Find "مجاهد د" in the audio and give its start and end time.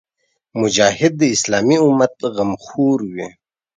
0.61-1.23